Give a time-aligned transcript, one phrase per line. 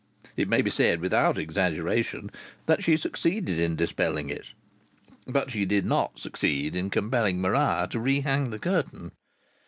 [0.35, 2.31] It may be said without exaggeration
[2.65, 4.53] that she succeeded in dispelling it.
[5.27, 9.11] But she did not succeed in compelling Maria to re hang the curtain.